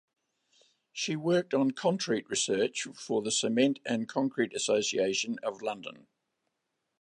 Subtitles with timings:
[0.91, 6.07] She worked on concrete research for the Cement and Concrete Association of London.